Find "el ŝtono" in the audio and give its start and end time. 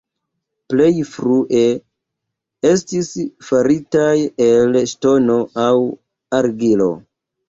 4.47-5.37